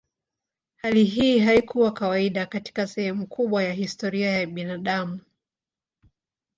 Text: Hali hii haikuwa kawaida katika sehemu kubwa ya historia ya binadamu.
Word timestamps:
Hali 0.75 1.03
hii 1.05 1.39
haikuwa 1.39 1.91
kawaida 1.93 2.45
katika 2.45 2.87
sehemu 2.87 3.27
kubwa 3.27 3.63
ya 3.63 3.73
historia 3.73 4.29
ya 4.31 4.45
binadamu. 4.47 5.19